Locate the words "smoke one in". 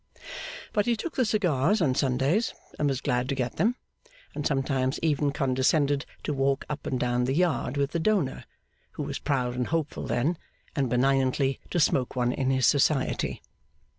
11.79-12.49